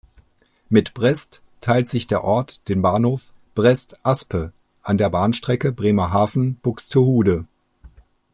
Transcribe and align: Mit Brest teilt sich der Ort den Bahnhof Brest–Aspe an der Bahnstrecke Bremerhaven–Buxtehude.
Mit 0.67 0.95
Brest 0.95 1.43
teilt 1.61 1.87
sich 1.87 2.07
der 2.07 2.23
Ort 2.23 2.67
den 2.69 2.81
Bahnhof 2.81 3.31
Brest–Aspe 3.53 4.51
an 4.81 4.97
der 4.97 5.11
Bahnstrecke 5.11 5.71
Bremerhaven–Buxtehude. 5.71 7.45